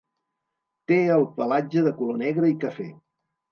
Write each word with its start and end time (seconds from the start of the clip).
Té 0.91 0.97
el 1.17 1.27
pelatge 1.37 1.85
de 1.89 1.93
color 2.01 2.19
negre 2.25 2.53
i 2.55 2.59
cafè. 2.67 2.91